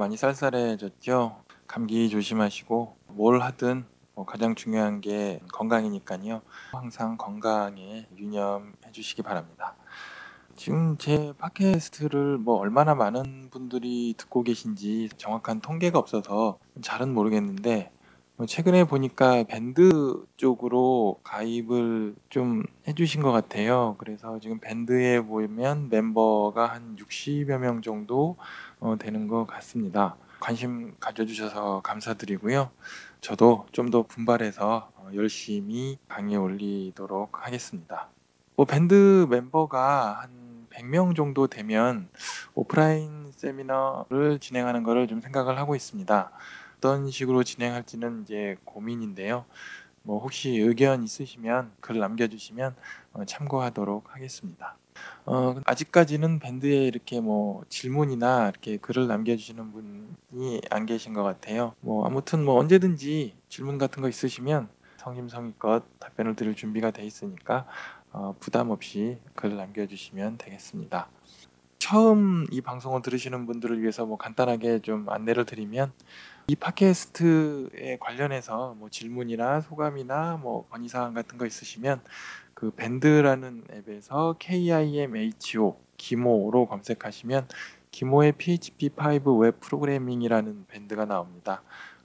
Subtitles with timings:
[0.00, 1.42] 많이 쌀쌀해졌죠.
[1.66, 6.40] 감기 조심하시고 뭘 하든 뭐 가장 중요한 게 건강이니까요.
[6.72, 9.76] 항상 건강에 유념해 주시기 바랍니다.
[10.56, 17.92] 지금 제 팟캐스트를 뭐 얼마나 많은 분들이 듣고 계신지 정확한 통계가 없어서 잘은 모르겠는데
[18.40, 23.96] 뭐 최근에 보니까 밴드 쪽으로 가입을 좀 해주신 것 같아요.
[23.98, 30.16] 그래서 지금 밴드에 보면 멤버가 한 60여 명 정도 어, 되는 것 같습니다.
[30.40, 32.70] 관심 가져주셔서 감사드리고요.
[33.20, 38.08] 저도 좀 더 분발해서 어, 열심히 강의 올리도록 하겠습니다.
[38.56, 42.08] 뭐 밴드 멤버가 한 100명 정도 되면
[42.54, 46.30] 오프라인 세미나를 진행하는 것을 좀 생각을 하고 있습니다.
[46.78, 49.44] 어떤 식으로 진행할지는 이제 고민인데요.
[50.02, 52.74] 뭐 혹시 의견 있으시면 글 남겨주시면
[53.12, 54.76] 어, 참고하도록 하겠습니다.
[55.26, 61.74] 어, 아직까지는 밴드에 이렇게 뭐 질문이나 이렇게 글을 남겨주시는 분이 안 계신 것 같아요.
[61.80, 67.66] 뭐 아무튼 뭐 언제든지 질문 같은 거 있으시면 성심성의껏 답변을 드릴 준비가 돼 있으니까
[68.12, 71.08] 어, 부담 없이 글 남겨주시면 되겠습니다.
[71.78, 75.92] 처음 이 방송을 들으시는 분들을 위해서 뭐 간단하게 좀 안내를 드리면
[76.48, 82.02] 이 팟캐스트에 관련해서 뭐 질문이나 소감이나 뭐 건의사항 같은 거 있으시면
[82.60, 87.48] 그 밴드라는 앱에서 KIMHO 김호로 검색하시면
[87.90, 91.62] 김호의 PHP5 웹 프로그래밍이라는 밴드가 나옵니다.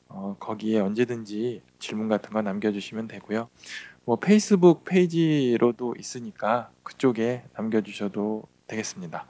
[0.07, 3.49] 어, 거기에 언제든지 질문 같은 거 남겨주시면 되고요.
[4.05, 9.27] 뭐 페이스북 페이지로도 있으니까 그쪽에 남겨주셔도 되겠습니다.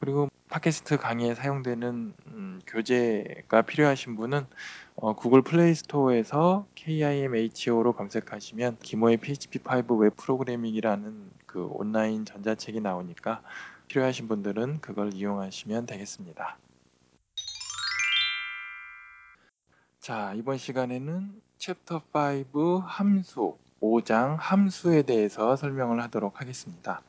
[0.00, 4.46] 그리고 팟캐스트 강의에 사용되는 음, 교재가 필요하신 분은
[5.02, 13.40] 어, 구글 플레이 스토어에서 KIMHO로 검색하시면 김호의 PHP5 웹 프로그래밍이라는 그 온라인 전자책이 나오니까
[13.88, 16.58] 필요하신 분들은 그걸 이용하시면 되겠습니다.
[20.00, 22.02] 자, 이번 시간에는 챕터
[22.52, 27.00] 5 함수 5장 함수에 대해서 설명을 하도록 하겠습니다.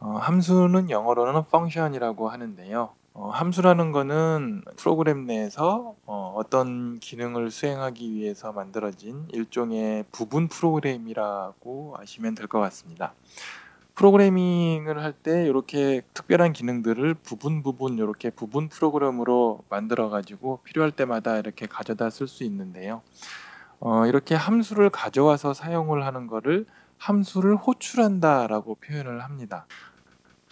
[0.00, 2.92] 어, 함수는 영어로는 function이라고 하는데요.
[3.14, 12.34] 어, 함수라는 거는 프로그램 내에서 어, 떤 기능을 수행하기 위해서 만들어진 일종의 부분 프로그램이라고 아시면
[12.34, 13.12] 될 것 같습니다.
[13.94, 21.36] 프로그래밍을 할 때 이렇게 특별한 기능들을 부분 부분 이렇게 부분 프로그램으로 만들어 가지고 필요할 때마다
[21.36, 23.02] 이렇게 가져다 쓸 수 있는데요.
[23.80, 26.64] 어, 이렇게 함수를 가져와서 사용을 하는 것을
[26.96, 29.66] 함수를 호출한다라고 표현을 합니다.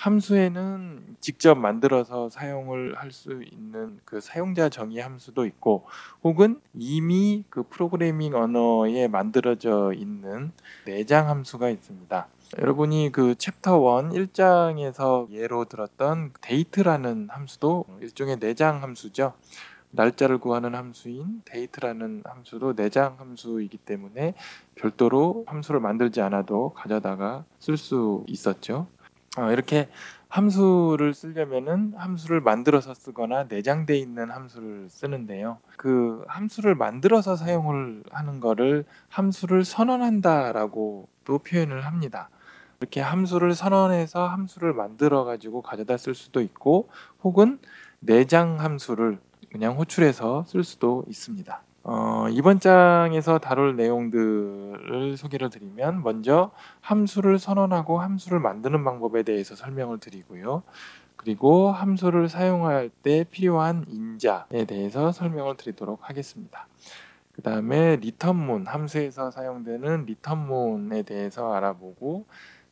[0.00, 5.84] 함수에는 직접 만들어서 사용을 할 수 있는 그 사용자 정의 함수도 있고
[6.22, 10.52] 혹은 이미 그 프로그래밍 언어에 만들어져 있는
[10.86, 12.28] 내장 함수가 있습니다.
[12.60, 19.34] 여러분이 그 챕터 1 1장에서 예로 들었던 date라는 함수도 일종의 내장 함수죠.
[19.90, 24.34] 날짜를 구하는 함수인 date라는 함수도 내장 함수이기 때문에
[24.76, 28.86] 별도로 함수를 만들지 않아도 가져다가 쓸 수 있었죠.
[29.38, 29.88] 어, 이렇게
[30.28, 35.58] 함수를 쓰려면은 함수를 만들어서 쓰거나 내장돼 있는 함수를 쓰는데요.
[35.76, 42.28] 그 함수를 만들어서 사용을 하는 거를 함수를 선언한다라고도 표현을 합니다.
[42.80, 46.88] 이렇게 함수를 선언해서 함수를 만들어 가지고 가져다 쓸 수도 있고
[47.22, 47.58] 혹은
[48.00, 49.18] 내장 함수를
[49.52, 51.62] 그냥 호출해서 쓸 수도 있습니다.
[51.82, 59.98] 어, 이번 장에서 다룰 내용들을 소개를 드리면 먼저 함수를 선언하고 함수를 만드는 방법에 대해서 설명을
[59.98, 60.62] 드리고요.
[61.16, 66.66] 그리고 함수를 사용할 때 필요한 인자에 대해서 설명을 드리도록 하겠습니다.
[67.32, 72.26] 그 다음에 리턴문, 함수에서 사용되는 리턴문에 대해서 알아보고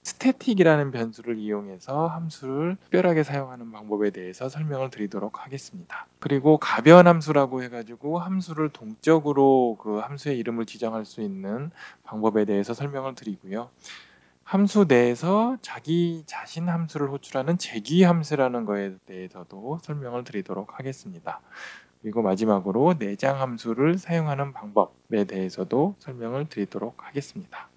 [0.08, 6.06] 스태틱이라는 변수를 이용해서 함수를 특별하게 사용하는 방법에 대해서 설명을 드리도록 하겠습니다.
[6.19, 11.70] 그리고 가변 함수라고 해가지고 함수를 동적으로 그 함수의 이름을 지정할 수 있는
[12.05, 13.69] 방법에 대해서 설명을 드리고요.
[14.44, 21.43] 함수 내에서 자기 자신 함수를 호출하는 재귀 함수라는 것에 대해서도 설명을 드리도록 하겠습니다.
[22.00, 27.69] 그리고 마지막으로 내장 함수를 사용하는 방법에 대해서도 설명을 드리도록 하겠습니다.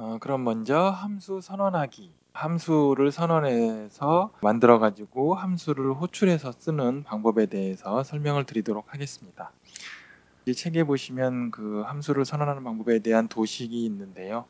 [0.00, 2.12] 어, 그럼 먼저 함수 선언하기.
[2.32, 9.50] 함수를 선언해서 만들어 가지고 함수를 호출해서 쓰는 방법에 대해서 설명을 드리도록 하겠습니다.
[10.46, 14.44] 이 책에 보시면 그 함수를 선언하는 방법에 대한 도식이 있는데요.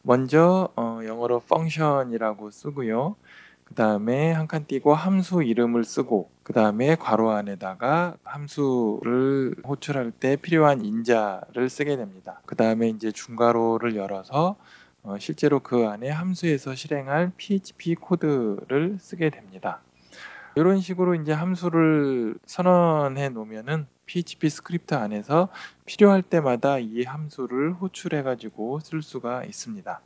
[0.00, 3.16] 먼저 어, 영어로 function이라고 쓰고요.
[3.64, 10.36] 그 다음에 한 칸 띄고 함수 이름을 쓰고 그 다음에 괄호 안에다가 함수를 호출할 때
[10.36, 12.40] 필요한 인자를 쓰게 됩니다.
[12.46, 14.56] 그 다음에 이제 중괄호를 열어서 어,
[15.18, 19.80] 실제로 그 안에 함수에서 실행할 PHP 코드를 쓰게 됩니다.
[20.56, 25.48] 이런 식으로 이제 함수를 선언해 놓으면은 PHP 스크립트 안에서
[25.86, 30.00] 필요할 때마다 이 함수를 호출해 가지고 쓸 수가 있습니다.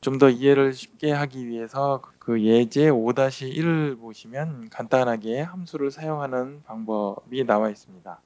[0.00, 7.70] 좀 더 이해를 쉽게 하기 위해서 그 예제 5-1을 보시면 간단하게 함수를 사용하는 방법이 나와
[7.70, 8.20] 있습니다.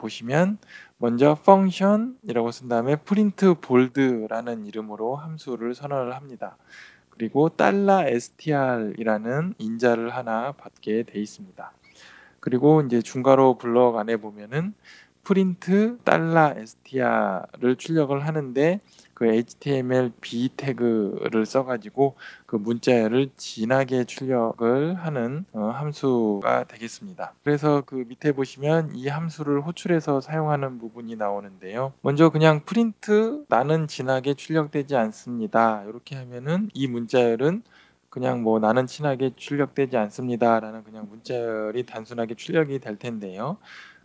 [0.00, 0.58] 보시면
[0.98, 6.56] 먼저 function이라고 쓴 다음에 print bold라는 이름으로 함수를 선언을 합니다.
[7.10, 7.50] 그리고
[8.08, 11.72] $str이라는 인자를 하나 받게 돼 있습니다.
[12.40, 14.74] 그리고 이제 중괄호 블럭 안에 보면은
[15.24, 18.80] print $str를 출력을 하는데
[19.20, 27.34] 그 HTML b 태그를 써가지고 그 문자열을 진하게 출력을 하는 어, 함수가 되겠습니다.
[27.44, 31.92] 그래서 그 밑에 보시면 이 함수를 호출해서 사용하는 부분이 나오는데요.
[32.00, 35.84] 먼저 그냥 print 나는 진하게 출력되지 않습니다.
[35.86, 37.62] 이렇게 하면은 이 문자열은
[38.08, 43.58] 그냥 뭐 나는 진하게 출력되지 않습니다라는 그냥 문자열이 단순하게 출력이 될 텐데요.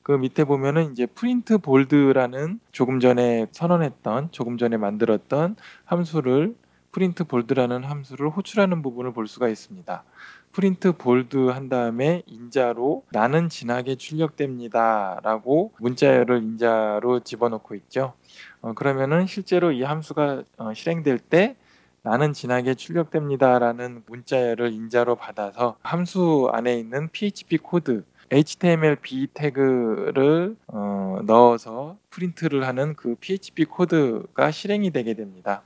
[0.06, 6.56] 그 밑에 보면은 이제 print bold라는 조금 전에 선언했던 조금 전에 만들었던 함수를
[6.92, 10.04] print bold라는 함수를 호출하는 부분을 볼 수가 있습니다.
[10.52, 18.14] print bold 한 다음에 인자로 나는 진하게 출력됩니다 라고 문자열을 인자로 집어넣고 있죠.
[18.62, 21.56] 어, 그러면은 실제로 이 함수가 어, 실행될 때
[22.04, 30.56] 나는 진하게 출력됩니다 라는 문자열을 인자로 받아서 함수 안에 있는 PHP 코드 HTML b 태그를
[30.68, 35.62] 어, 넣어서 프린트를 하는 그 PHP 코드가 실행이 되게 됩니다.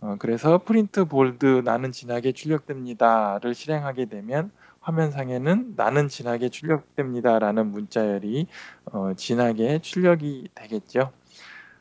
[0.00, 8.46] 어, 그래서 print bold 나는 진하게 출력됩니다를 실행하게 되면 화면상에는 나는 진하게 출력됩니다라는 문자열이
[8.86, 11.10] 어, 진하게 출력이 되겠죠.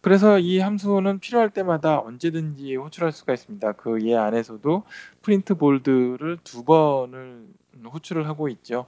[0.01, 3.73] 그래서 이 함수는 필요할 때마다 언제든지 호출할 수가 있습니다.
[3.73, 4.83] 그 예 안에서도
[5.21, 7.45] 프린트 볼드를 두 번을
[7.93, 8.87] 호출을 하고 있죠.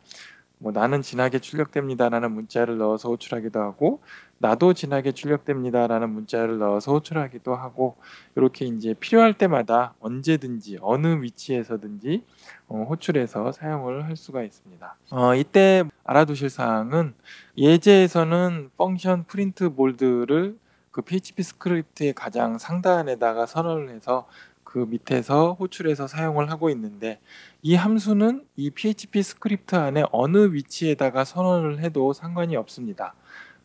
[0.57, 4.02] 뭐 나는 진하게 출력됩니다라는 문자를 넣어서 호출하기도 하고
[4.38, 7.96] 나도 진하게 출력됩니다라는 문자를 넣어서 호출하기도 하고
[8.36, 12.24] 이렇게 이제 필요할 때마다 언제든지 어느 위치에서든지
[12.68, 14.96] 어, 호출해서 사용을 할 수가 있습니다.
[15.12, 17.13] 어, 이때 알아두실 사항은
[17.57, 20.57] 예제에서는 function print bold를
[20.92, 24.28] 그 PHP 스크립트의 가장 상단에다가 선언을 해서
[24.75, 27.22] 그 밑에서 호출해서 사용을 하고 있는데
[27.62, 33.13] 이 함수는 이 PHP 스크립트 안에 어느 위치에다가 선언을 해도 상관이 없습니다.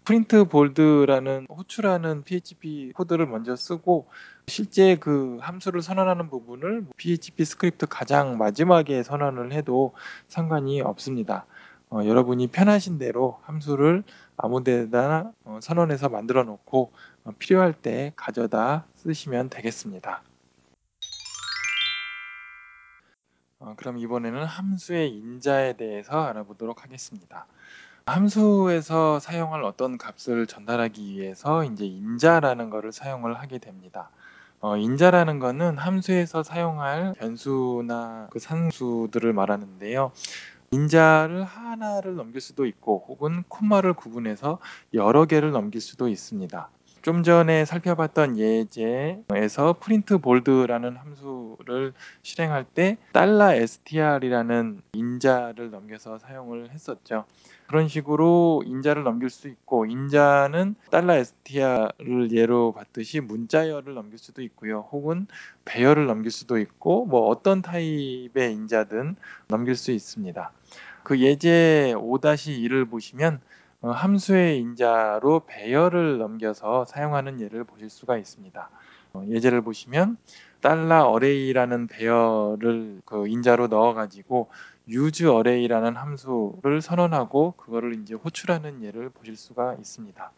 [0.04, 4.06] print bold라는 호출하는 PHP 코드를 먼저 쓰고
[4.46, 9.94] 실제 그 함수를 선언하는 부분을 PHP 스크립트 가장 마지막에 선언을 해도
[10.28, 11.44] 상관이 없습니다.
[11.88, 14.04] 어, 여러분이 편하신 대로 함수를
[14.36, 16.92] 아무 데나 어, 선언해서 만들어 놓고
[17.24, 20.22] 어, 필요할 때 가져다 쓰시면 되겠습니다.
[23.60, 27.46] 어, 그럼 이번에는 함수의 인자에 대해서 알아보도록 하겠습니다.
[28.06, 34.10] 함수에서 사용할 어떤 값을 전달하기 위해서 이제 인자라는 것을 사용을 하게 됩니다.
[34.60, 40.12] 어, 인자라는 것은 함수에서 사용할 변수나 그 상수들을 말하는데요.
[40.70, 44.58] 인자를 하나를 넘길 수도 있고 혹은 콤마를 구분해서
[44.94, 46.70] 여러 개를 넘길 수도 있습니다.
[47.02, 57.24] 좀 전에 살펴봤던 예제에서 프린트 볼드라는 함수를 실행할 때 $str이라는 인자를 넘겨서 사용을 했었죠.
[57.68, 64.86] 그런 식으로 인자를 넘길 수 있고 인자는 $str를 예로 봤듯이 문자열을 넘길 수도 있고요.
[64.92, 65.26] 혹은
[65.64, 69.16] 배열을 넘길 수도 있고 뭐 어떤 타입의 인자든
[69.48, 70.52] 넘길 수 있습니다.
[71.02, 73.40] 그 예제 5-1을 보시면 어,
[73.82, 78.70] 함수의 인자로 배열을 넘겨서 사용하는 예를 보실 수가 있습니다.
[79.14, 80.18] 어, 예제를 보시면
[80.60, 84.48] 달러 array라는 배열을 그 인자로 넣어가지고
[84.88, 90.30] use array라는 함수를 선언하고 그거를 이제 호출하는 예를 보실 수가 있습니다.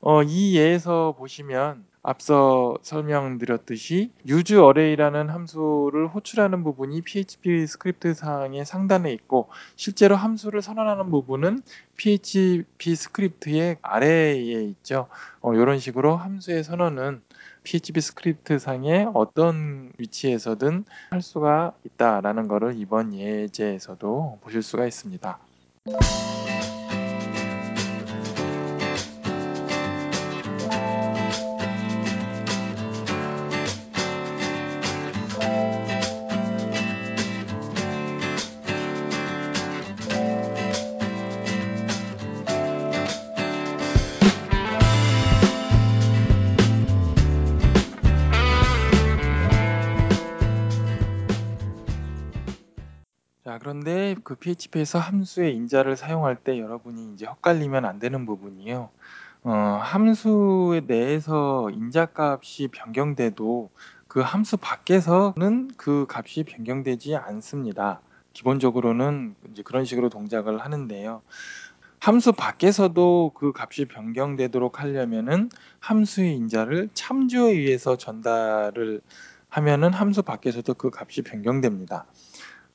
[0.00, 9.10] 어, 이 예에서 보시면 앞서 설명드렸듯이 use array라는 함수를 호출하는 부분이 PHP 스크립트 상의 상단에
[9.14, 11.62] 있고 실제로 함수를 선언하는 부분은
[11.96, 15.08] PHP 스크립트의 아래에 있죠.
[15.40, 17.22] 어, 이런 식으로 함수의 선언은
[17.62, 25.38] PHP 스크립트 상의 어떤 위치에서든 할 수가 있다라는 것을 이번 예제에서도 보실 수가 있습니다.
[54.44, 58.90] PHP에서 함수의 인자를 사용할 때 여러분이 이제 헛갈리면 안 되는 부분이요.
[59.44, 59.50] 어,
[59.82, 63.70] 함수 내에서 인자 값이 변경돼도
[64.06, 68.00] 그 함수 밖에서는 그 값이 변경되지 않습니다.
[68.34, 71.22] 기본적으로는 이제 그런 식으로 동작을 하는데요.
[71.98, 75.48] 함수 밖에서도 그 값이 변경되도록 하려면은
[75.78, 79.00] 함수의 인자를 참조에 의해서 전달을
[79.48, 82.06] 하면은 함수 밖에서도 그 값이 변경됩니다.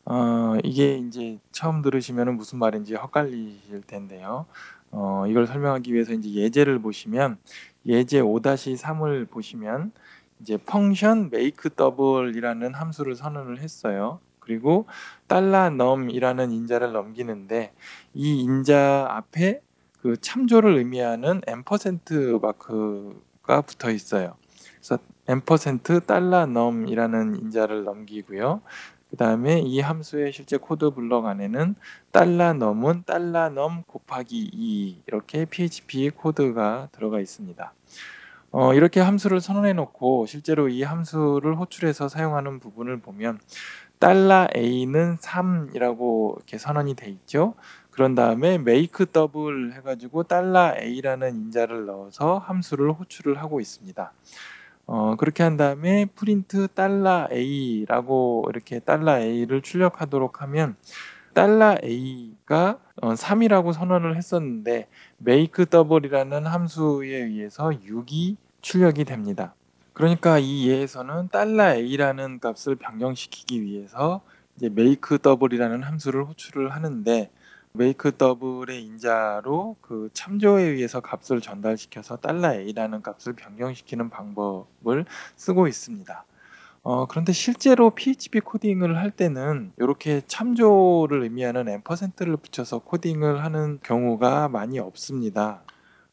[0.09, 4.47] 어, 이게 이제 처음 들으시면은 무슨 말인지 헛갈리실 텐데요.
[4.89, 7.37] 어, 이걸 설명하기 위해서 이제 예제를 보시면
[7.85, 9.91] 예제 5-3 을 보시면
[10.41, 14.19] 이제 펑션 make double이라는 함수를 선언을 했어요.
[14.39, 14.87] 그리고
[15.27, 17.71] 달러 num이라는 인자를 넘기는데
[18.15, 19.61] 이 인자 앞에
[20.01, 24.37] 그 참조를 의미하는 앰퍼센트 마크가 붙어 있어요.
[24.77, 24.97] 그래서
[25.27, 28.61] ampersand 달러 num이라는 인자를 넘기고요.
[29.09, 31.75] 그 다음에 이 함수의 실제 코드 블럭 안에는
[32.11, 37.73] 달러 num은 달러 num 곱하기 2 이렇게 PHP 코드가 들어가 있습니다.
[38.51, 43.39] 어, 이렇게 함수를 선언해 놓고 실제로 이 함수를 호출해서 사용하는 부분을 보면
[43.99, 47.55] 달러 A는 3이라고 이렇게 선언이 돼 있죠.
[47.91, 54.13] 그런 다음에 make double 해가지고 달러 A라는 인자를 넣어서 함수를 호출을 하고 있습니다.
[54.91, 60.77] 어, 그렇게 한 다음에 프린트 달러 A라고 이렇게 달러 A를 출력하도록 하면
[61.35, 64.87] 달러 A가 어, 3이라고 선언을 했었는데
[65.21, 69.53] make double이라는 함수에 의해서 6이 출력이 됩니다.
[69.93, 74.21] 그러니까 이 예에서는 달러 A라는 값을 변경시키기 위해서
[74.57, 77.29] 이제 make double이라는 함수를 호출을 하는데
[77.75, 86.25] make double의 인자로 그 참조에 의해서 값을 전달시켜서 달러 A라는 값을 변경시키는 방법을 쓰고 있습니다.
[86.81, 94.47] 어, 그런데 실제로 PHP 코딩을 할 때는 이렇게 참조를 의미하는 앰퍼센트를 붙여서 코딩을 하는 경우가
[94.47, 95.61] 많이 없습니다.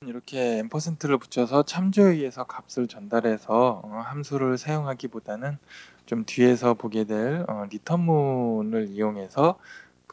[0.03, 5.57] 이렇게 앰퍼센트를 붙여서 참조에 의해서 값을 전달해서 어, 함수를 사용하기보다는
[6.05, 9.59] 좀 뒤에서 보게 될 어, 리턴문을 이용해서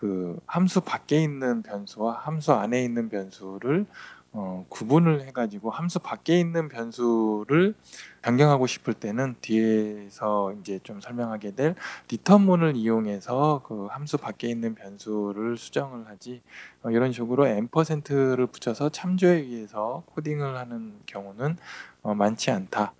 [0.03, 3.85] 그 함수 밖에 있는 변수와 함수 안에 있는 변수를
[4.33, 7.73] 어, 구분을 해가지고 함수 밖에 있는 변수를
[8.21, 11.75] 변경하고 싶을 때는 뒤에서 이제 좀 설명하게 될
[12.11, 16.41] 리턴문을 이용해서 그 함수 밖에 있는 변수를 수정을 하지
[16.81, 21.55] 어, 이런 식으로 앰퍼센트를 붙여서 참조에 의해서 코딩을 하는 경우는
[22.01, 22.93] 어, 많지 않다.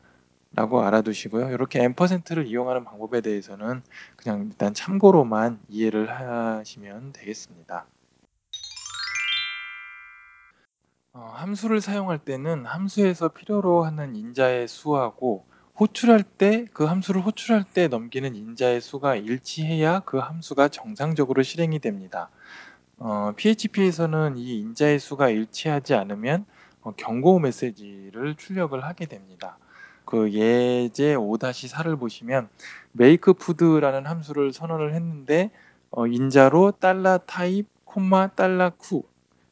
[0.55, 1.49] 라고 알아두시고요.
[1.49, 3.81] 이렇게 앰퍼센트를 이용하는 방법에 대해서는
[4.15, 7.85] 그냥 일단 참고로만 이해를 하시면 되겠습니다.
[11.13, 15.45] 어, 함수를 사용할 때는 함수에서 필요로 하는 인자의 수하고
[15.79, 22.29] 호출할 때 그 함수를 호출할 때 넘기는 인자의 수가 일치해야 그 함수가 정상적으로 실행이 됩니다.
[22.97, 26.45] 어, PHP에서는 이 인자의 수가 일치하지 않으면
[26.81, 29.57] 어, 경고 메시지를 출력을 하게 됩니다.
[30.05, 32.49] 그 예제 5-4를 보시면
[32.99, 35.51] make food라는 함수를 선언을 했는데
[35.91, 39.03] 어, 인자로 달러 타입 콤마 달러 쿠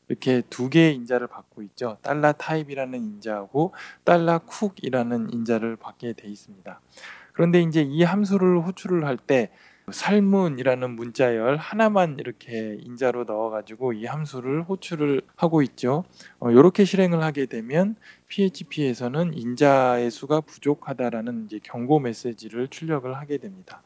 [0.08, 1.98] 이렇게 두 개의 인자를 받고 있죠.
[2.01, 6.81] 달러 타입이라는 인자하고 달러 쿡이라는 인자를 받게 돼 있습니다.
[7.34, 9.51] 그런데 이제 이 함수를 호출을 할 때
[9.91, 16.03] 살문이라는 문자열 하나만 이렇게 인자로 넣어가지고 이 함수를 호출을 하고 있죠.
[16.39, 17.95] 어, 이렇게 실행을 하게 되면
[18.27, 23.81] PHP에서는 인자의 수가 부족하다라는 이제 경고 메시지를 출력을 하게 됩니다.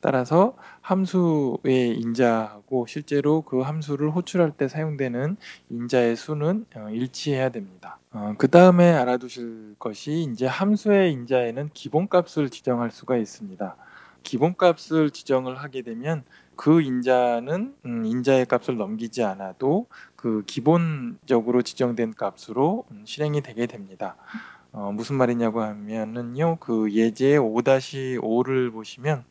[0.00, 5.36] 따라서 함수의 인자하고 실제로 그 함수를 호출할 때 사용되는
[5.70, 7.98] 인자의 수는 어, 일치해야 됩니다.
[8.12, 13.76] 어, 그 다음에 알아두실 것이 이제 함수의 인자에는 기본값을 지정할 수가 있습니다.
[14.26, 16.24] 기본값을 지정을 하게 되면
[16.56, 24.16] 그 인자는 음, 인자의 값을 넘기지 않아도 그 기본적으로 지정된 값으로 음, 실행이 되게 됩니다.
[24.72, 29.24] 어, 무슨 말이냐고 하면은요, 그 예제 5-5를 보시면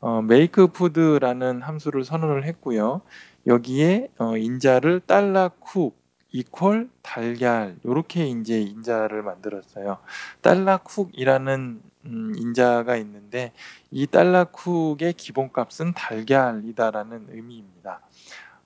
[0.00, 3.02] 어, make food라는 함수를 선언을 했고요.
[3.46, 5.96] 여기에 어, 인자를 달러 쿡
[6.32, 9.98] 이퀄 달걀 이렇게 이제 인자를 만들었어요.
[10.42, 13.52] 달러 쿡이라는 음, 인자가 있는데
[13.90, 18.00] 이 달러 쿡의 기본값은 달걀이다라는 의미입니다.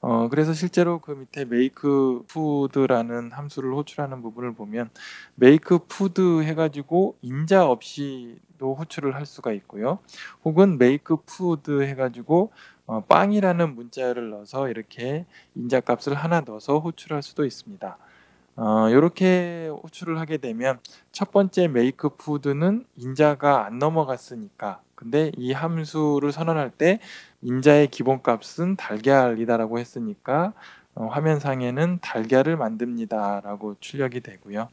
[0.00, 1.90] 어, 그래서 실제로 그 밑에 make
[2.30, 4.90] food라는 함수를 호출하는 부분을 보면
[5.40, 9.98] make food 해가지고 인자 없이도 호출을 할 수가 있고요.
[10.44, 12.52] 혹은 make food 해가지고
[12.86, 15.24] 어, 빵이라는 문자를 넣어서 이렇게
[15.54, 17.96] 인자 값을 하나 넣어서 호출할 수도 있습니다.
[18.56, 20.78] 어, 이렇게 호출을 하게 되면
[21.10, 27.00] 첫 번째 make food는 인자가 안 넘어갔으니까 그 근데 이 함수를 선언할 때
[27.42, 30.52] 인자의 기본값은 달걀이다라고 했으니까
[30.94, 34.68] 어, 화면상에는 달걀을 만듭니다라고 출력이 되고요.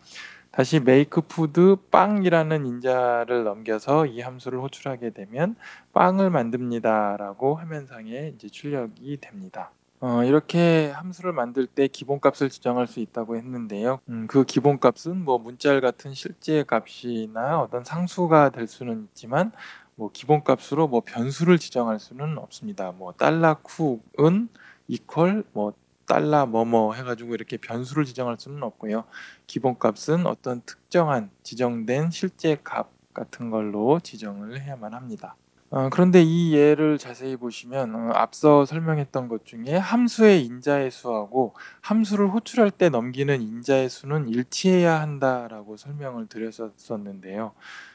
[0.51, 5.55] 다시 make food 빵이라는 인자를 넘겨서 이 함수를 호출하게 되면
[5.93, 9.71] 빵을 만듭니다라고 화면상에 이제 출력이 됩니다.
[10.03, 13.99] 어, 이렇게 함수를 만들 때 기본값을 지정할 수 있다고 했는데요.
[14.09, 19.51] 음, 그 기본값은 뭐 문자열 같은 실제 값이나 어떤 상수가 될 수는 있지만
[19.93, 22.91] 뭐 기본값으로 뭐 변수를 지정할 수는 없습니다.
[22.93, 24.49] 뭐 달러 쿡은
[24.87, 25.73] 이퀄 뭐
[26.07, 29.03] 달러 뭐뭐 해가지고 이렇게 변수를 지정할 수는 없고요.
[29.45, 35.35] 기본값은 어떤 특정한 지정된 실제 값 같은 걸로 지정을 해야만 합니다.
[35.73, 42.27] 어, 그런데 이 예를 자세히 보시면 어, 앞서 설명했던 것 중에 함수의 인자의 수하고 함수를
[42.27, 47.53] 호출할 때 넘기는 인자의 수는 일치해야 한다라고 설명을 드렸었는데요.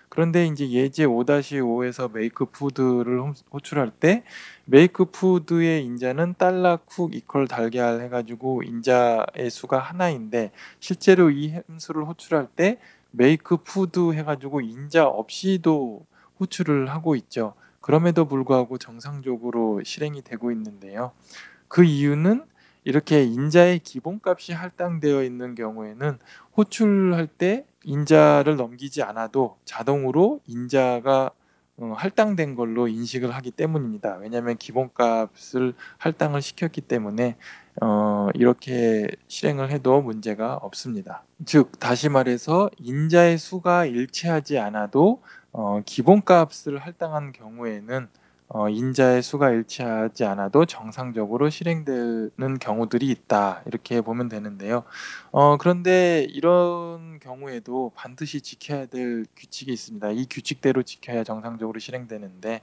[0.08, 3.20] 그런데 이제 예제 5-5에서 make food를
[3.52, 4.24] 호출할 때
[4.72, 12.48] make food의 인자는 달러 쿡 이퀄 달걀 해가지고 인자의 수가 하나인데 실제로 이 함수를 호출할
[12.56, 12.78] 때
[13.14, 16.06] make food 해가지고 인자 없이도
[16.40, 17.54] 호출을 하고 있죠.
[17.86, 21.12] 그럼에도 불구하고 정상적으로 실행이 되고 있는데요.
[21.68, 22.44] 그 이유는
[22.82, 26.18] 이렇게 인자의 기본값이 할당되어 있는 경우에는
[26.56, 31.30] 호출할 때 인자를 넘기지 않아도 자동으로 인자가
[31.76, 34.16] 어, 할당된 걸로 인식을 하기 때문입니다.
[34.16, 37.36] 왜냐하면 기본값을 할당을 시켰기 때문에
[37.82, 41.22] 어, 이렇게 실행을 해도 문제가 없습니다.
[41.44, 45.22] 즉 다시 말해서 인자의 수가 일치하지 않아도
[45.58, 48.08] 어, 기본값을 할당한 경우에는
[48.48, 54.84] 어, 인자의 수가 일치하지 않아도 정상적으로 실행되는 경우들이 있다 이렇게 보면 되는데요.
[55.30, 60.10] 어, 그런데 이런 경우에도 반드시 지켜야 될 규칙이 있습니다.
[60.10, 62.60] 이 규칙대로 지켜야 정상적으로 실행되는데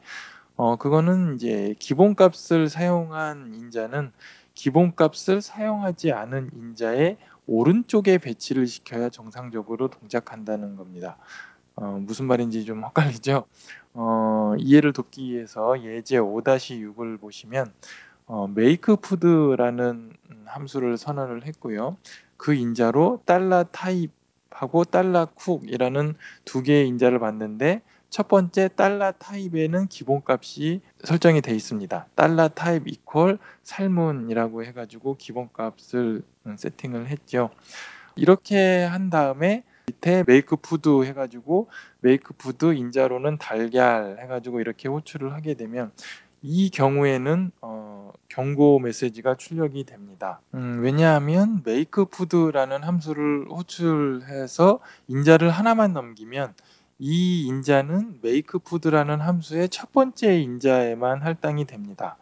[0.56, 4.12] 어, 그거는 이제 기본값을 사용한 인자는
[4.54, 11.18] 기본값을 사용하지 않은 인자의 오른쪽에 배치를 시켜야 정상적으로 동작한다는 겁니다.
[11.76, 13.46] 어, 무슨 말인지 좀 헷갈리죠?
[13.94, 17.74] 어, 이해를 돕기 위해서 예제 5-6을 보시면
[18.26, 20.14] 어, make food라는
[20.46, 21.98] 함수를 선언을 했고요.
[22.38, 30.82] 그 인자로 달러 타입하고 달러 쿡이라는 두 개의 인자를 받는데 첫 번째 달러 타입에는 기본값이
[31.04, 32.06] 설정이 되어 있습니다.
[32.16, 36.22] 달러 타입 이퀄 살문이라고 해가지고 기본값을
[36.56, 37.50] 세팅을 했죠.
[38.16, 41.70] 이렇게 한 다음에 밑에 make food 해가지고
[42.02, 45.92] make food 인자로는 달걀 해가지고 이렇게 호출을 하게 되면
[46.42, 50.42] 이 경우에는 어, 경고 메시지가 출력이 됩니다.
[50.54, 56.54] 음, 왜냐하면 make food라는 함수를 호출해서 인자를 하나만 넘기면
[57.00, 62.18] 이 인자는 make food라는 함수의 첫 번째 인자에만 할당이 됩니다.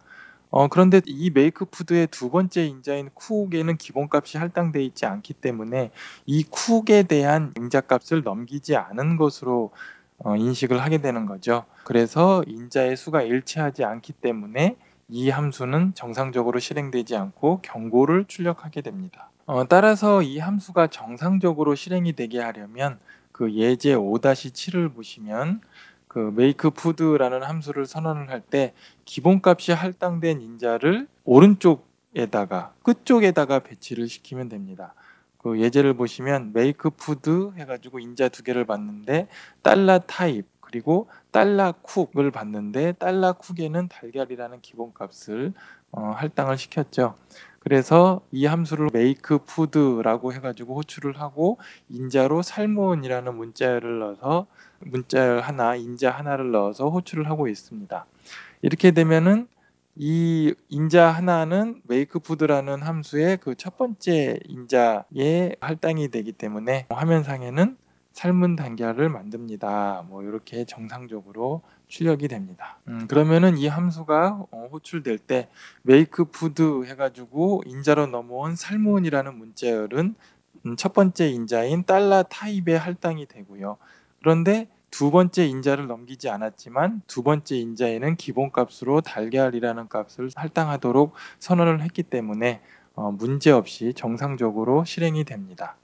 [0.52, 5.92] 어, 그런데 이 make food의 두 번째 인자인 cook에는 기본값이 할당되어 있지 않기 때문에
[6.26, 9.72] 이 쿡에 대한 인자값을 넘기지 않은 것으로
[10.18, 11.64] 어, 인식을 하게 되는 거죠.
[11.86, 14.76] 그래서 인자의 수가 일치하지 않기 때문에
[15.08, 19.30] 이 함수는 정상적으로 실행되지 않고 경고를 출력하게 됩니다.
[19.46, 23.00] 어, 따라서 이 함수가 정상적으로 실행이 되게 하려면
[23.32, 25.62] 그 예제 5-7을 보시면
[26.12, 28.74] 그 make food라는 함수를 선언을 할 때
[29.06, 34.93] 기본값이 할당된 인자를 오른쪽에다가 끝쪽에다가 배치를 시키면 됩니다.
[35.38, 39.30] 그 예제를 보시면 make food 해가지고 인자 두 개를 받는데
[39.63, 45.54] 달러 타입 그리고 달러 쿡을 받는데 달러 쿡에는 달걀이라는 기본값을
[45.92, 47.16] 어, 할당을 시켰죠.
[47.60, 54.48] 그래서 이 함수를 make food라고 해가지고 호출을 하고 인자로 살몬이라는 문자열을 넣어서
[54.80, 58.06] 문자열 하나, 인자 하나를 넣어서 호출을 하고 있습니다.
[58.64, 59.48] 이렇게 되면은
[59.96, 67.78] 이 인자 하나는 make food라는 함수의 그 첫 번째 인자에 할당이 되기 때문에 화면상에는
[68.13, 70.06] 삶은 달걀을 만듭니다.
[70.08, 72.78] 뭐 이렇게 정상적으로 출력이 됩니다.
[72.88, 75.50] 음, 그러면은 이 함수가 어, 호출될 때
[75.88, 80.15] make food 해가지고 인자로 넘어온 살몬이라는 문자열은
[80.65, 83.78] 음, 첫 번째 인자인 달러 타입에 할당이 되고요.
[84.19, 92.04] 그런데 두 번째 인자를 넘기지 않았지만 두 번째 인자에는 기본값으로 달걀이라는 값을 할당하도록 선언을 했기
[92.04, 92.62] 때문에
[92.93, 95.78] 어, 문제없이 정상적으로 실행이 됩니다.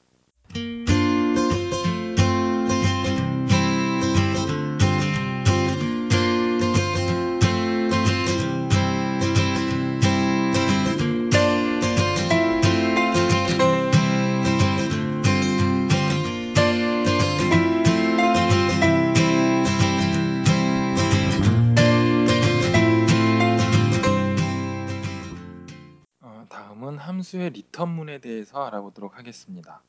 [27.07, 29.81] 함수의 리턴문에 대해서 알아보도록 하겠습니다.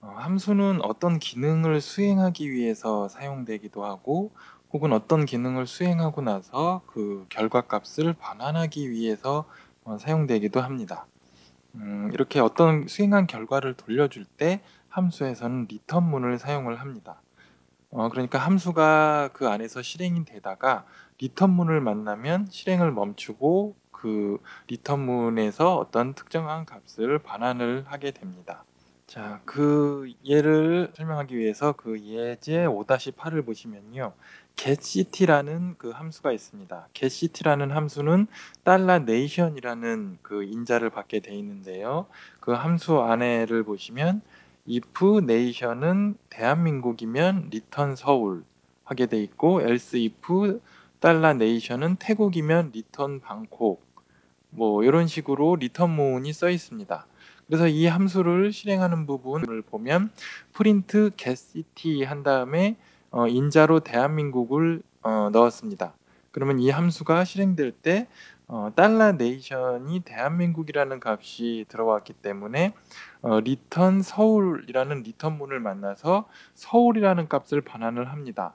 [0.00, 4.32] 어, 함수는 어떤 기능을 수행하기 위해서 사용되기도 하고
[4.70, 9.46] 혹은 어떤 기능을 수행하고 나서 그 결과값을 반환하기 위해서
[9.84, 11.06] 어, 사용되기도 합니다.
[11.74, 17.22] 음, 이렇게 어떤 수행한 결과를 돌려줄 때 함수에서는 리턴문을 사용을 합니다.
[17.90, 20.84] 어, 그러니까 함수가 그 안에서 실행이 되다가
[21.18, 28.64] 리턴문을 만나면 실행을 멈추고 그 리턴문에서 어떤 특정한 값을 반환을 하게 됩니다.
[29.08, 34.12] 자, 그 예를 설명하기 위해서 그 예제 5-8을 보시면요.
[34.54, 36.88] getCT라는 그 함수가 있습니다.
[36.92, 38.28] getCT라는 함수는
[38.66, 42.06] $nation이라는 그 인자를 받게 돼 있는데요.
[42.38, 44.20] 그 함수 안에를 보시면
[44.68, 48.44] if nation은 대한민국이면 return 서울
[48.84, 50.60] 하게 돼 있고 else if
[51.02, 53.87] $nation은 태국이면 return 방콕
[54.50, 57.06] 뭐 이런 식으로 리턴문이 써 있습니다.
[57.46, 60.10] 그래서 이 함수를 실행하는 부분을 보면
[60.54, 62.76] print getCity 한 다음에
[63.10, 65.94] 어, 인자로 대한민국을 어, 넣었습니다.
[66.30, 68.06] 그러면 이 함수가 실행될 때
[68.46, 72.74] 어, 달러 nation이 대한민국이라는 값이 들어왔기 때문에
[73.22, 78.54] 어, return 서울이라는 리턴문을 만나서 서울이라는 값을 반환을 합니다.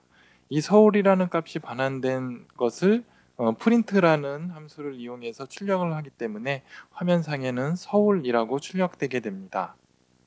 [0.50, 3.04] 이 서울이라는 값이 반환된 것을
[3.38, 9.76] 어, print라는 함수를 이용해서 출력을 하기 때문에 화면상에는 서울이라고 출력되게 됩니다.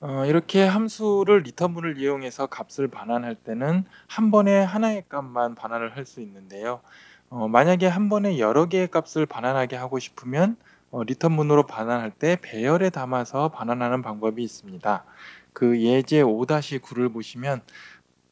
[0.00, 6.20] 어, 이렇게 함수를 return문을 이용해서 값을 반환할 때는 한 번에 하나의 값만 반환을 할 수
[6.20, 6.80] 있는데요.
[7.28, 10.56] 어, 만약에 한 번에 여러 개의 값을 반환하게 하고 싶으면
[10.90, 15.04] 어, return문으로 반환할 때 배열에 담아서 반환하는 방법이 있습니다.
[15.52, 17.62] 그 예제 5-9를 보시면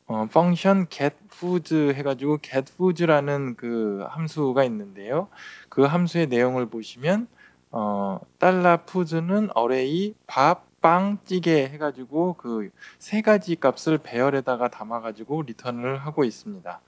[0.06, 5.28] 어, function getFoods 해가지고 getFoods라는 그 함수가 있는데요.
[5.68, 7.28] 그 함수의 내용을 보시면
[7.70, 15.98] 어, 달러 foods는 array 밥, 빵, 찌개 해가지고 그 세 가지 값을 배열에다가 담아가지고 return을
[15.98, 16.80] 하고 있습니다.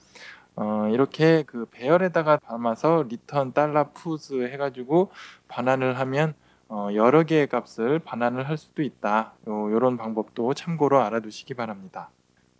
[0.56, 5.12] 어, 이렇게 그 배열에다가 담아서 return 달러 foods 해가지고
[5.48, 6.34] 반환을 하면
[6.68, 9.34] 어, 여러 개의 값을 반환을 할 수도 있다.
[9.48, 12.10] 요, 요런 방법도 참고로 알아두시기 바랍니다.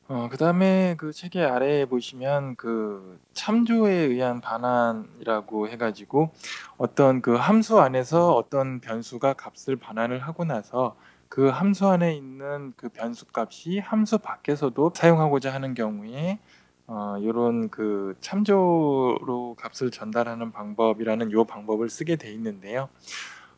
[0.09, 6.31] 어, 그다음에 그 책의 아래에 보시면 그 참조에 의한 반환이라고 해 가지고
[6.79, 10.95] 어떤 그 함수 안에서 어떤 변수가 값을 반환을 하고 나서
[11.29, 16.38] 그 함수 안에 있는 그 변수 값이 함수 밖에서도 사용하고자 하는 경우에
[16.87, 22.88] 어, 이런 그 참조로 값을 전달하는 방법이라는 요 방법을 쓰게 돼 있는데요.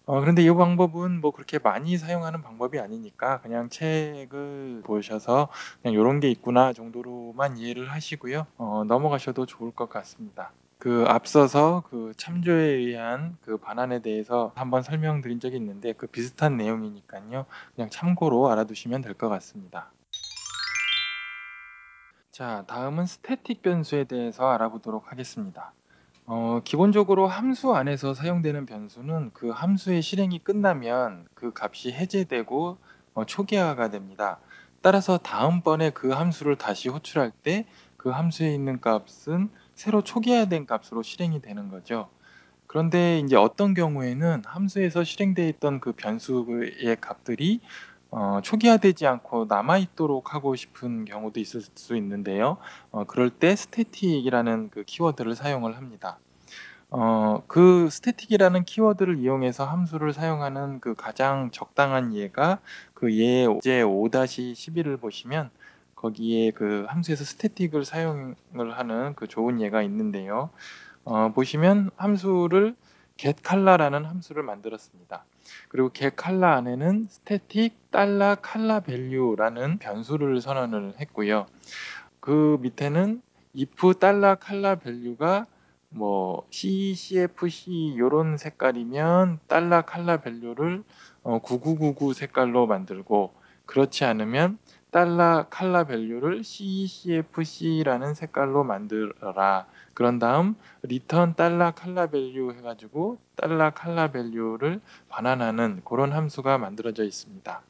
[0.09, 5.51] 어, 그런데 이 방법은 뭐 그렇게 많이 사용하는 방법이 아니니까 그냥 책을 보셔서
[5.83, 8.47] 그냥 요런 게 있구나 정도로만 이해를 하시고요.
[8.57, 10.55] 어, 넘어가셔도 좋을 것 같습니다.
[10.79, 17.45] 그 앞서서 그 참조에 의한 그 반환에 대해서 한번 설명드린 적이 있는데 그 비슷한 내용이니까요.
[17.75, 19.93] 그냥 참고로 알아두시면 될 것 같습니다.
[22.31, 25.75] 자, 다음은 static 변수에 대해서 알아보도록 하겠습니다.
[26.31, 32.77] 어, 기본적으로 함수 안에서 사용되는 변수는 그 함수의 실행이 끝나면 그 값이 해제되고
[33.15, 34.39] 어, 초기화가 됩니다.
[34.83, 37.67] 따라서 다음번에 그 함수를 다시 호출할 때
[37.99, 42.09] 그 함수에 있는 값은 새로 초기화된 값으로 실행이 되는 거죠.
[42.67, 47.61] 그런데 이제 어떤 경우에는 함수에서 실행되어 있던 그 변수의 값들이
[48.11, 52.57] 어, 초기화되지 않고 남아있도록 하고 싶은 경우도 있을 수 있는데요.
[52.91, 56.19] 어, 그럴 때 static이라는 그 키워드를 사용을 합니다.
[56.91, 62.61] 어, 그 static이라는 키워드를 이용해서 함수를 사용하는 그 가장 적당한 예가
[62.95, 65.51] 그 예 제 5-11을 보시면
[65.97, 68.37] 거기에 그 함수에서 static을 사용을
[68.79, 70.51] 하는 그 좋은 예가 있는데요.
[71.05, 72.77] 어, 보시면 함수를
[73.19, 75.25] getColor라는 함수를 만들었습니다.
[75.69, 81.47] 그리고 getColor 안에는 static 달러 color value라는 변수를 선언을 했고요.
[82.21, 83.21] 그 밑에는
[83.55, 85.47] if 달러 color value가
[85.91, 90.85] 뭐 CCFC 이런 색깔이면 달러 칼라 밸류를
[91.23, 93.33] 어, 9999 색깔로 만들고
[93.67, 94.59] 그렇지 않으면
[94.91, 99.67] 달러 칼라 밸류를 CCFC라는 색깔로 만들어라.
[99.93, 107.63] 그런 다음 return 달러 color value 해가지고 달러 칼라 밸류를 반환하는 그런 함수가 만들어져 있습니다.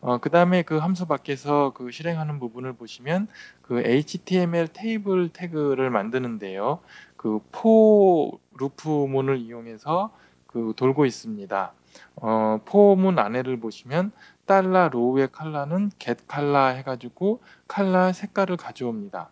[0.00, 3.28] 어, 그 다음에 그 함수 밖에서 그 실행하는 부분을 보시면
[3.62, 6.80] 그 HTML 테이블 태그를 만드는데요.
[7.16, 10.12] 그 for 루프문을 이용해서
[10.46, 11.72] 그 돌고 있습니다.
[12.16, 14.12] 어, for문 안에를 보시면
[14.46, 19.30] 달러 로우의 컬러는 get 컬러 해가지고 컬러 색깔을 가져옵니다.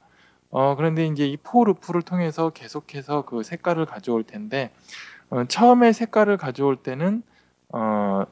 [0.50, 4.72] 어, 그런데 이제 이 for 루프를 통해서 계속해서 그 색깔을 가져올 텐데
[5.30, 7.22] 어, 처음에 색깔을 가져올 때는
[7.70, 8.24] 어,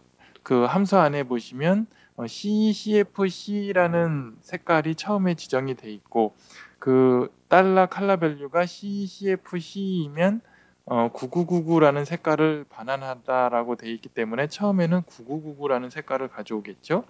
[0.43, 6.37] 그 함수 안에 보시면 어, CCFC라는 색깔이 처음에 지정이 돼 있고
[6.79, 10.41] 그 달러 칼라 밸류가 CCFC이면
[10.87, 17.05] 어, 9999라는 색깔을 반환한다라고 돼 있기 때문에 처음에는 9999라는 색깔을 가져오겠죠.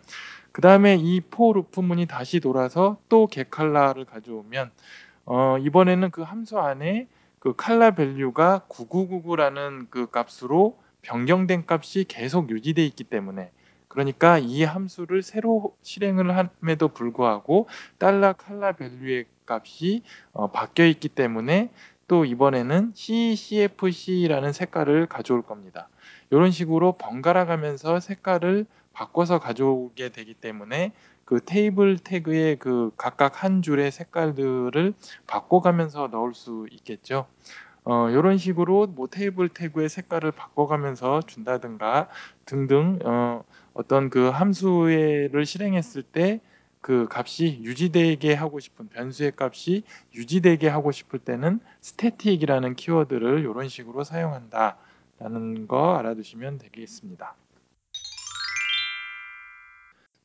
[0.52, 4.70] 그 다음에 이 for 루프문이 다시 돌아서 또 개칼라를 가져오면
[5.26, 7.08] 어, 이번에는 그 함수 안에
[7.40, 13.50] 그 칼라 밸류가 9999라는 그 값으로 변경된 값이 계속 유지돼 있기 때문에
[13.88, 21.70] 그러니까 이 함수를 새로 실행을 함에도 불구하고 달러 칼라 밸류의 값이 어, 바뀌어 있기 때문에
[22.06, 25.88] 또 이번에는 CCFC라는 색깔을 가져올 겁니다.
[26.30, 30.92] 이런 식으로 번갈아 가면서 색깔을 바꿔서 가져오게 되기 때문에
[31.24, 34.94] 그 테이블 태그의 그 각각 한 줄의 색깔들을
[35.26, 37.26] 바꿔가면서 넣을 수 있겠죠.
[37.84, 42.08] 어, 이런 식으로 뭐 테이블 태그의 색깔을 바꿔가면서 준다든가
[42.46, 46.40] 등등 어, 어떤 그 함수를 실행했을 때
[46.84, 54.04] 그 값이 유지되게 하고 싶은 변수의 값이 유지되게 하고 싶을 때는 static이라는 키워드를 이런 식으로
[54.04, 57.36] 사용한다라는 거 알아두시면 되겠습니다.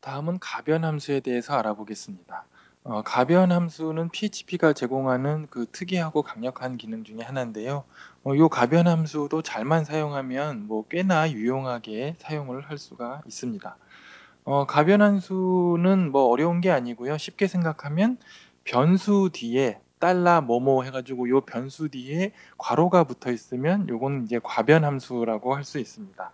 [0.02, 2.46] 다음은 가변 함수에 대해서 알아보겠습니다.
[2.84, 7.86] 어, 가변 함수는 PHP가 제공하는 그 특이하고 강력한 기능 중에 하나인데요.
[8.26, 13.78] 어, 이 가변 함수도 잘만 사용하면 뭐 꽤나 유용하게 사용을 할 수가 있습니다.
[14.50, 17.20] 어, 가변 함수는 뭐 어려운 게 아니고요.
[17.20, 18.18] 쉽게 생각하면
[18.64, 24.86] 변수 뒤에 달러 뭐뭐 해 가지고 이 변수 뒤에 괄호가 붙어 있으면 요건 이제 과변
[24.86, 26.32] 함수라고 할 수 있습니다.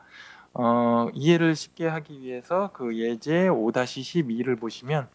[0.53, 5.09] 어, 이해를 쉽게 하기 위해서 그 예제 5-12를 보시면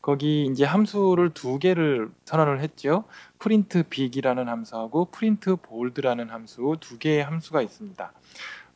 [0.00, 3.02] 거기 이제 함수를 두 개를 선언을 했죠.
[3.40, 8.12] print big이라는 함수하고 print bold라는 함수 두 개의 함수가 있습니다.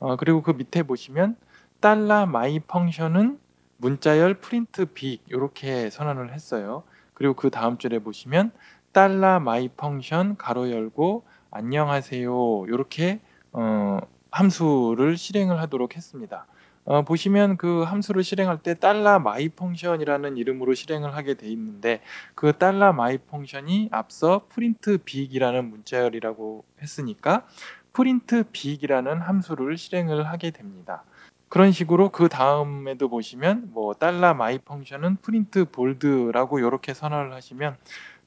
[0.00, 1.36] 어, 그리고 그 밑에 보시면
[1.78, 3.38] 달러 my function은
[3.80, 6.82] 문자열 print big 이렇게 선언을 했어요.
[7.14, 8.52] 그리고 그 다음 줄에 보시면
[8.92, 13.20] 달러 my function 가로 열고 안녕하세요 이렇게
[13.52, 13.98] 어,
[14.30, 16.46] 함수를 실행을 하도록 했습니다.
[16.84, 22.00] 어, 보시면 그 함수를 실행할 때 달러 my function이라는 이름으로 실행을 하게 돼 있는데
[22.34, 27.46] 그 달러 my function이 앞서 print big이라는 문자열이라고 했으니까
[27.92, 31.04] print big이라는 함수를 실행을 하게 됩니다.
[31.50, 37.76] 그런 식으로 그 다음에도 보시면 뭐 달러 my function은 print bold라고 이렇게 선언을 하시면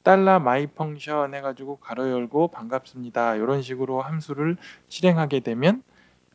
[0.04, 3.36] 달러 my function 해가지고 가로 열고 반갑습니다.
[3.36, 4.58] 이런 식으로 함수를
[4.90, 5.84] 실행하게 되면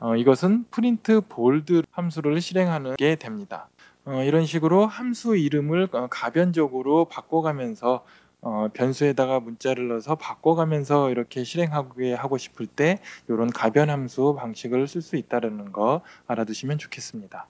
[0.00, 3.68] 어, 이것은 프린트 볼드 함수를 실행하는 게 됩니다.
[4.06, 8.02] 어, 이런 식으로 함수 이름을 어, 가변적으로 바꿔가면서
[8.40, 12.98] 어, 변수에다가 문자를 넣어서 바꿔가면서 이렇게 실행하게 하고 싶을 때
[13.28, 17.46] 이런 가변 함수 방식을 쓸 수 있다는 거 알아두시면 좋겠습니다.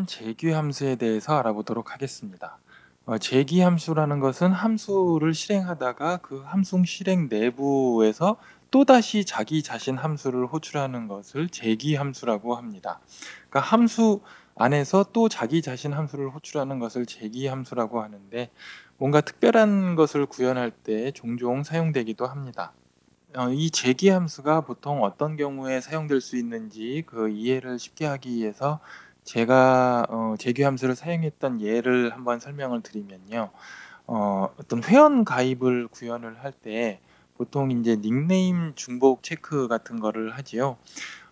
[0.00, 2.58] 자, 이번엔 재규 함수에 대해서 알아보도록 하겠습니다.
[3.06, 8.36] 어, 재기 함수라는 것은 함수를 실행하다가 그 함수 실행 내부에서
[8.70, 13.00] 또다시 자기 자신 함수를 호출하는 것을 재기 함수라고 합니다.
[13.48, 14.20] 그러니까 함수
[14.54, 18.50] 안에서 또 자기 자신 함수를 호출하는 것을 재기 함수라고 하는데
[18.98, 22.72] 뭔가 특별한 것을 구현할 때 종종 사용되기도 합니다.
[23.36, 28.80] 어, 이 재기 함수가 보통 어떤 경우에 사용될 수 있는지 그 이해를 쉽게 하기 위해서
[29.30, 33.50] 제가 어, 재규 함수를 사용했던 예를 한번 설명을 드리면요.
[34.08, 37.00] 어, 어떤 회원 가입을 구현을 할 때
[37.36, 40.78] 보통 이제 닉네임 중복 체크 같은 거를 하지요.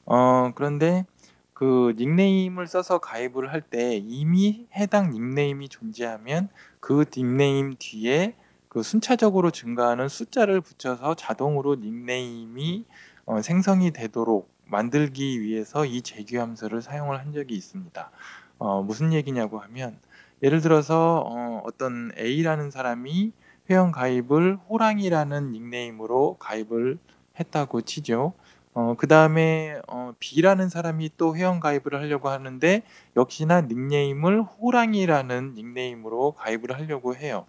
[0.06, 1.06] 어, 그런데
[1.54, 8.36] 그 닉네임을 써서 가입을 할 때 이미 해당 닉네임이 존재하면 그 닉네임 뒤에
[8.68, 12.84] 그 순차적으로 증가하는 숫자를 붙여서 자동으로 닉네임이
[13.26, 18.10] 어, 생성이 되도록 만들기 위해서 이 재규 함수를 사용을 한 적이 있습니다.
[18.58, 19.98] 어, 무슨 얘기냐고 하면
[20.42, 23.32] 예를 들어서 어, 어떤 A라는 사람이
[23.70, 26.98] 회원 가입을 호랑이라는 닉네임으로 가입을
[27.38, 28.34] 했다고 치죠.
[28.74, 32.82] 어, 그 다음에 어, B라는 사람이 또 회원 가입을 하려고 하는데
[33.16, 37.46] 역시나 닉네임을 호랑이라는 닉네임으로 가입을 하려고 해요.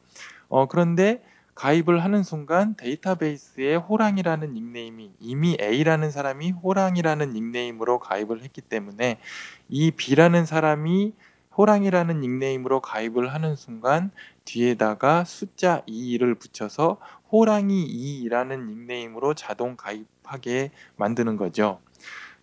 [0.48, 1.22] 어, 그런데
[1.60, 9.20] 가입을 하는 순간 데이터베이스에 호랑이라는 닉네임이 이미 A라는 사람이 호랑이라는 닉네임으로 가입을 했기 때문에
[9.68, 11.14] 이 B라는 사람이
[11.58, 14.12] 호랑이라는 닉네임으로 가입을 하는 순간
[14.46, 16.96] 뒤에다가 숫자 2를 붙여서
[17.30, 21.82] 호랑이 2라는 닉네임으로 자동 가입하게 만드는 거죠.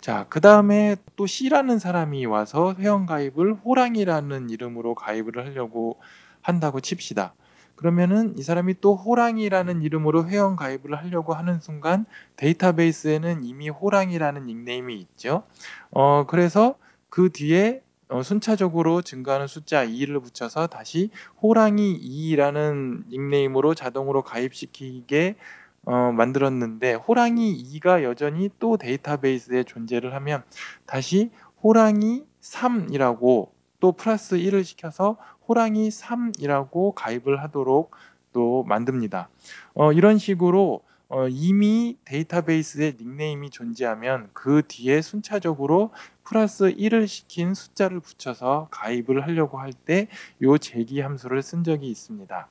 [0.03, 5.99] 자, 그 다음에 또 C라는 사람이 와서 회원가입을 호랑이라는 이름으로 가입을 하려고
[6.43, 7.33] 한다고 칩시다.
[7.77, 14.97] 그러면은 이 사람이 또 호랑이라는 이름으로 회원 가입을 하려고 하는 순간 데이터베이스에는 이미 호랑이라는 닉네임이
[14.97, 15.45] 있죠.
[15.91, 16.77] 어, 그래서
[17.11, 21.11] 그 뒤에 어, 순차적으로 증가하는 숫자 2를 붙여서 다시
[21.43, 25.37] 호랑이 2라는 닉네임으로 자동으로 가입시키게
[25.85, 30.43] 어, 만들었는데 호랑이 2가 여전히 또 데이터베이스에 존재를 하면
[30.85, 31.31] 다시
[31.63, 35.17] 호랑이 3이라고 또 플러스 1을 시켜서
[35.49, 37.91] 호랑이 3이라고 가입을 하도록
[38.33, 39.29] 또 만듭니다.
[39.75, 45.93] 어, 이런 식으로 어, 이미 데이터베이스에 닉네임이 존재하면 그 뒤에 순차적으로
[46.25, 52.49] 플러스 1을 시킨 숫자를 붙여서 가입을 하려고 할때요 제기 함수를 쓴 적이 있습니다.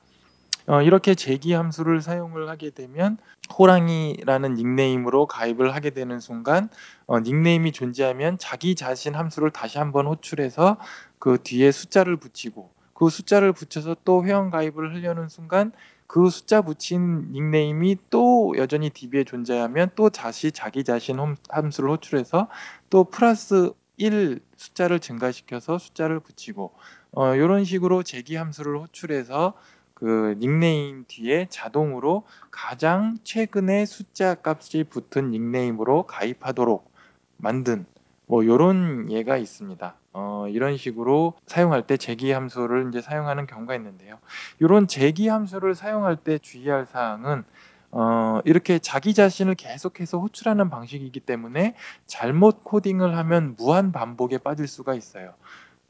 [0.68, 3.18] 어, 이렇게 제기 함수를 사용을 하게 되면
[3.56, 6.70] 호랑이라는 닉네임으로 가입을 하게 되는 순간
[7.06, 10.78] 어, 닉네임이 존재하면 자기 자신 함수를 다시 한번 호출해서
[11.18, 15.70] 그 뒤에 숫자를 붙이고 그 숫자를 붙여서 또 회원 가입을 하려는 순간
[16.06, 21.18] 그 숫자 붙인 닉네임이 또 여전히 DB에 존재하면 또 다시 자기 자신
[21.50, 22.48] 함수를 호출해서
[22.88, 26.72] 또 플러스 1 숫자를 증가시켜서 숫자를 붙이고
[27.12, 29.52] 어, 이런 식으로 제기 함수를 호출해서
[29.92, 36.90] 그 닉네임 뒤에 자동으로 가장 최근에 숫자 값이 붙은 닉네임으로 가입하도록
[37.36, 37.84] 만든
[38.26, 39.96] 뭐 이런 예가 있습니다.
[40.18, 44.18] 어, 이런 식으로 사용할 때 제기 함수를 이제 사용하는 경우가 있는데요.
[44.58, 47.44] 이런 제기 함수를 사용할 때 주의할 사항은
[47.90, 51.74] 어, 이렇게 자기 자신을 계속해서 호출하는 방식이기 때문에
[52.06, 55.34] 잘못 코딩을 하면 무한 반복에 빠질 수가 있어요.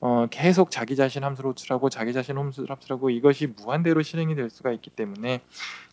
[0.00, 4.72] 어, 계속 자기 자신 함수를 호출하고 자기 자신 함수를 합수하고 이것이 무한대로 실행이 될 수가
[4.72, 5.40] 있기 때문에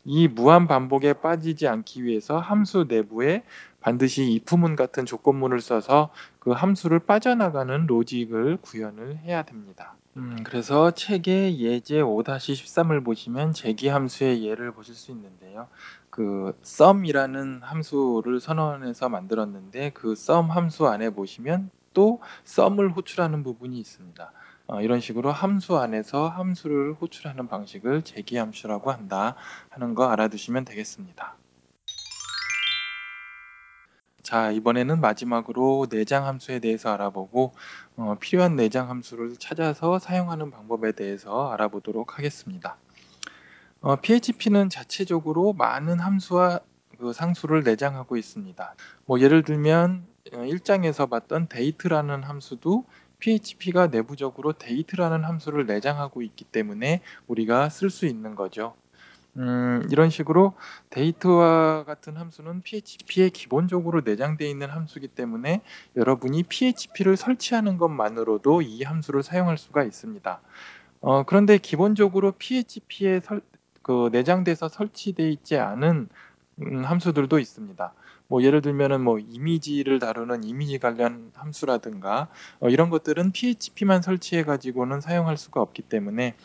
[0.04, 3.44] 이 무한 반복에 빠지지 않기 위해서 함수 내부에
[3.80, 9.96] 반드시 if문 같은 조건문을 써서 그 함수를 빠져나가는 로직을 구현을 해야 됩니다.
[10.16, 15.68] 음, 그래서 책의 예제 5-13을 보시면 제기 함수의 예를 보실 수 있는데요.
[16.10, 24.32] 그 sum이라는 함수를 선언해서 만들었는데 그 sum 함수 안에 보시면 또 sum을 호출하는 부분이 있습니다.
[24.68, 29.36] 어, 이런 식으로 함수 안에서 함수를 호출하는 방식을 제기 함수라고 한다
[29.70, 31.36] 하는 거 알아두시면 되겠습니다.
[34.24, 37.54] 자 이번에는 마지막으로 내장 함수에 대해서 알아보고
[37.98, 42.78] 어, 필요한 내장 함수를 찾아서 사용하는 방법에 대해서 알아보도록 하겠습니다.
[43.82, 46.62] 어, PHP는 자체적으로 많은 함수와
[46.98, 48.76] 그 상수를 내장하고 있습니다.
[49.06, 52.86] 뭐 예를 들면 1장에서 봤던 date라는 함수도
[53.20, 58.76] PHP가 내부적으로 date라는 함수를 내장하고 있기 때문에 우리가 쓸 수 있는 거죠.
[59.38, 60.54] 음, 이런 식으로
[60.92, 65.62] 데이트와 같은 함수는 PHP에 기본적으로 내장되어 있는 함수이기 때문에
[65.96, 70.42] 여러분이 PHP를 설치하는 것만으로도 이 함수를 사용할 수가 있습니다.
[71.02, 73.42] 어, 그런데 기본적으로 PHP에 설,
[73.82, 76.10] 그 내장돼서 설치되어 있지 않은
[76.62, 77.94] 음, 함수들도 있습니다.
[78.28, 85.02] 뭐 예를 들면은 뭐 이미지를 다루는 이미지 관련 함수라든가 어, 이런 것들은 PHP만 설치해 가지고는
[85.02, 86.36] 사용할 수가 없기 때문에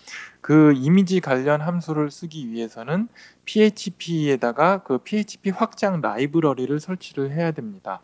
[0.40, 3.08] 그 이미지 관련 함수를 쓰기 위해서는
[3.44, 8.00] PHP에다가 그 PHP 확장 라이브러리를 설치를 해야 됩니다.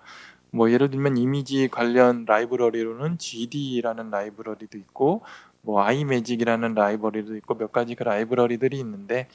[0.51, 5.23] 뭐 예를 들면 이미지 관련 라이브러리로는 GD라는 라이브러리도 있고
[5.63, 9.29] 뭐 iMagic이라는 라이브러리도 있고 몇 가지 그 라이브러리들이 있는데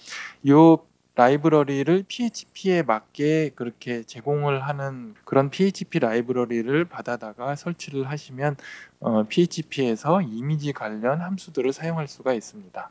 [0.47, 0.85] 요
[1.19, 8.55] 라이브러리를 PHP에 맞게 그렇게 제공을 하는 그런 PHP 라이브러리를 받아다가 설치를 하시면
[9.01, 12.89] 어, PHP에서 이미지 관련 함수들을 사용할 수가 있습니다.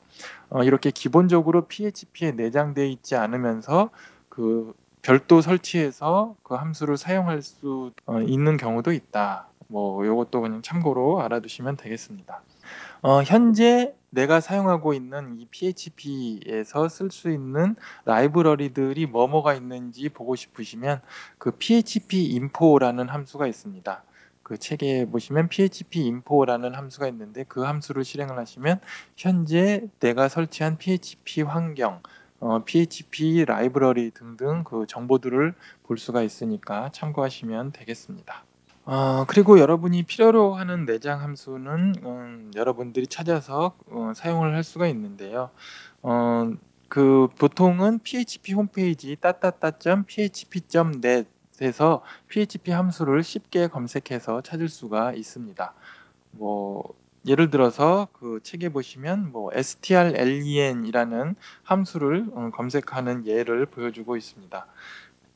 [0.51, 3.89] 어, 이렇게 기본적으로 PHP에 내장되어 있지 않으면서
[4.29, 9.47] 그 별도 설치해서 그 함수를 사용할 수 어, 있는 경우도 있다.
[9.68, 12.43] 뭐 이것도 그냥 참고로 알아두시면 되겠습니다.
[13.01, 17.76] 어, 현재 내가 사용하고 있는 이 PHP에서 쓸 수 있는
[18.07, 21.01] 라이브러리들이 뭐뭐가 있는지 보고 싶으시면
[21.38, 24.03] 그 PHP info라는 함수가 있습니다.
[24.42, 28.80] 그 책에 보시면 PHP info라는 함수가 있는데 그 함수를 실행을 하시면
[29.16, 32.03] 현재 내가 설치한 PHP 환경,
[32.40, 38.47] 어, PHP 라이브러리 등등 그 정보들을 볼 수가 있으니까 참고하시면 되겠습니다.
[38.91, 45.51] 어, 그리고 여러분이 필요로 하는 내장 함수는 음, 여러분들이 찾아서 어, 사용을 할 수가 있는데요.
[46.01, 46.51] 어,
[46.89, 55.74] 그 보통은 PHP 홈페이지 따따따.php.net에서 PHP 함수를 쉽게 검색해서 찾을 수가 있습니다.
[56.30, 56.95] 뭐
[57.26, 64.66] 예를 들어서 그 책에 보시면 뭐 strlen이라는 함수를 음, 검색하는 예를 보여주고 있습니다.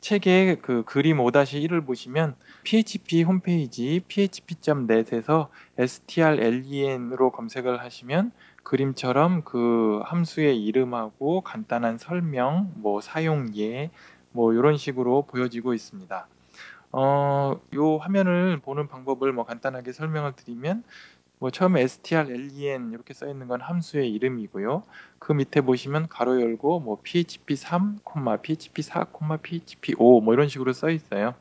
[0.03, 2.35] 책의 그 그림 5-1을 보시면
[2.65, 5.49] PHP 홈페이지 php.net에서
[5.79, 8.33] strlen으로 검색을 하시면
[8.65, 13.91] 그림처럼 그 함수의 이름하고 간단한 설명, 뭐 사용 예,
[14.33, 16.27] 뭐 이런 식으로 보여지고 있습니다.
[16.91, 20.83] 어, 요 화면을 보는 방법을 뭐 간단하게 설명을 드리면
[21.43, 24.85] 뭐 처음에 strlen 이렇게 써 있는 건 함수의 이름이고요.
[25.19, 27.99] 그 밑에 보시면 가로 열고 뭐 php 3,
[28.45, 29.07] php 4,
[29.43, 31.35] php 5 뭐 이런 식으로 써 있어요.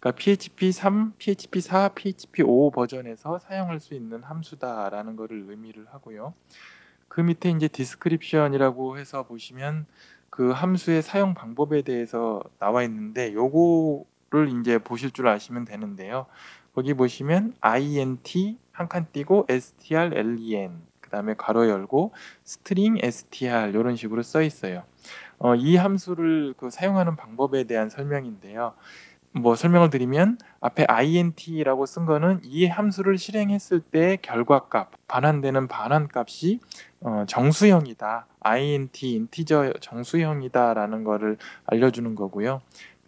[0.00, 6.34] 그러니까 php 3, php 4, php 5 버전에서 사용할 수 있는 함수다라는 것을 의미를 하고요.
[7.08, 9.86] 그 밑에 이제 description이라고 해서 보시면
[10.28, 16.26] 그 함수의 사용 방법에 대해서 나와 있는데 요거를 이제 보실 줄 아시면 되는데요.
[16.78, 20.70] 거기 보시면 int 한 칸 띄고 strlen
[21.00, 22.12] 그 다음에 괄호 열고
[22.46, 24.84] string str 이런 식으로 써 있어요.
[25.40, 28.74] 어, 이 함수를 그 사용하는 방법에 대한 설명인데요.
[29.32, 36.60] 뭐 설명을 드리면 앞에 int라고 쓴 거는 이 함수를 실행했을 때 결과값 반환되는 반환값이
[37.00, 38.26] 어, 정수형이다.
[38.38, 42.60] int integer 정수형이다라는 거를 알려주는 거고요.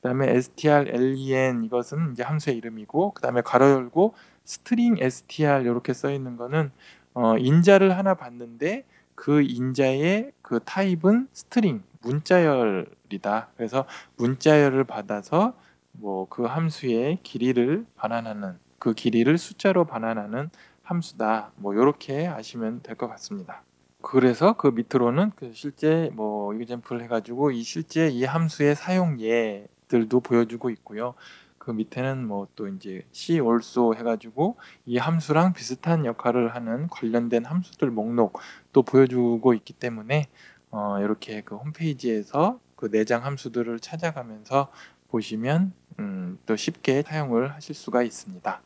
[0.02, 4.14] 그다음에 strlen 이것은 이제 함수의 이름이고 그다음에 괄호 열고
[4.46, 6.70] string str 이렇게 써 있는 거는
[7.14, 8.84] 어, 인자를 하나 받는데
[9.14, 13.50] 그 인자의 그 타입은 string 문자열이다.
[13.56, 13.84] 그래서
[14.16, 15.54] 문자열을 받아서
[15.92, 20.50] 뭐 그 함수의 길이를 반환하는 그 길이를 숫자로 반환하는
[20.82, 21.52] 함수다.
[21.56, 23.62] 뭐 이렇게 아시면 될 것 같습니다.
[24.02, 30.20] 그래서 그 밑으로는 그 실제 뭐 example 해가지고 이 실제 이 함수의 사용 예 들도
[30.20, 31.14] 보여주고 있고요.
[31.58, 37.90] 그 밑에는 뭐 또 이제 C also 해가지고 이 함수랑 비슷한 역할을 하는 관련된 함수들
[37.90, 38.38] 목록
[38.72, 40.28] 또 보여주고 있기 때문에
[40.70, 44.72] 어 이렇게 그 홈페이지에서 그 내장 함수들을 찾아가면서
[45.08, 48.62] 보시면 음, 또 쉽게 사용을 하실 수가 있습니다.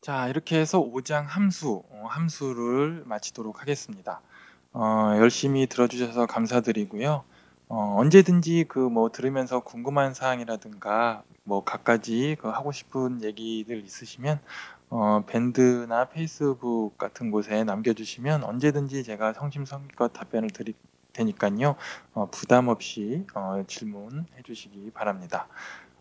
[0.00, 4.20] 자, 이렇게 해서 5장 함수, 어, 함수를 마치도록 하겠습니다.
[4.72, 7.24] 어, 열심히 들어주셔서 감사드리고요.
[7.68, 14.40] 어, 언제든지 그 뭐 들으면서 궁금한 사항이라든가 뭐 갖가지 그 하고 싶은 얘기들 있으시면
[14.90, 20.74] 어, 밴드나 페이스북 같은 곳에 남겨주시면 언제든지 제가 성심성의껏 답변을 드릴
[21.14, 21.76] 테니까요.
[22.12, 25.48] 어, 부담 없이 어, 질문해 주시기 바랍니다.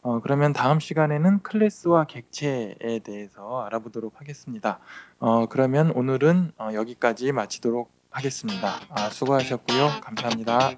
[0.01, 4.80] 어, 그러면 다음 시간에는 클래스와 객체에 대해서 알아보도록 하겠습니다.
[5.20, 8.80] 어, 그러면 오늘은 어, 여기까지 마치도록 하겠습니다.
[8.89, 10.01] 아, 수고하셨고요.
[10.01, 10.72] 감사합니다.